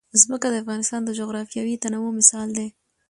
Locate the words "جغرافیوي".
1.19-1.75